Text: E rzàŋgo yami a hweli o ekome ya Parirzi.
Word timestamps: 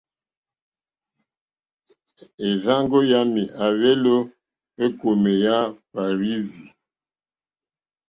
E 2.45 2.47
rzàŋgo 2.61 2.99
yami 3.11 3.43
a 3.63 3.65
hweli 3.77 4.09
o 4.17 4.17
ekome 4.85 5.31
ya 5.43 5.57
Parirzi. 5.91 6.65